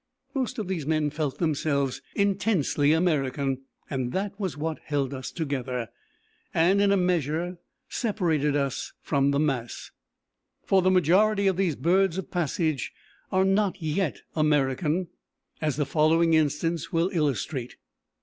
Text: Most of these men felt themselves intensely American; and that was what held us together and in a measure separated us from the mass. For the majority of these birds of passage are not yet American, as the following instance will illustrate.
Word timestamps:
Most 0.33 0.57
of 0.57 0.67
these 0.67 0.87
men 0.87 1.11
felt 1.11 1.37
themselves 1.37 2.01
intensely 2.15 2.91
American; 2.91 3.61
and 3.87 4.11
that 4.13 4.33
was 4.39 4.57
what 4.57 4.79
held 4.83 5.13
us 5.13 5.29
together 5.31 5.89
and 6.55 6.81
in 6.81 6.91
a 6.91 6.97
measure 6.97 7.59
separated 7.87 8.55
us 8.55 8.93
from 9.03 9.29
the 9.29 9.37
mass. 9.39 9.91
For 10.65 10.81
the 10.81 10.89
majority 10.89 11.45
of 11.45 11.55
these 11.55 11.75
birds 11.75 12.17
of 12.17 12.31
passage 12.31 12.91
are 13.31 13.45
not 13.45 13.79
yet 13.79 14.23
American, 14.35 15.09
as 15.61 15.75
the 15.77 15.85
following 15.85 16.33
instance 16.33 16.91
will 16.91 17.11
illustrate. 17.13 17.75